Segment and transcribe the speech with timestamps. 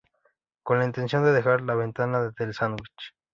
[0.63, 3.13] Con la intención de dejar la ventana del sándwich.